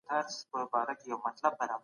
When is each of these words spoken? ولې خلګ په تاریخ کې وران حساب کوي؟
ولې 0.07 0.09
خلګ 0.09 0.27
په 0.51 0.63
تاریخ 0.73 0.97
کې 1.01 1.11
وران 1.13 1.33
حساب 1.35 1.53
کوي؟ 1.59 1.75